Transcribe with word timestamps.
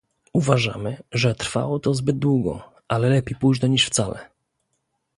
Uważamy, 0.33 0.97
że 1.11 1.35
trwało 1.35 1.79
to 1.79 1.93
zbyt 1.93 2.17
długo, 2.19 2.71
ale 2.87 3.09
lepiej 3.09 3.37
późno 3.39 3.67
niż 3.67 3.85
wcale 3.85 4.29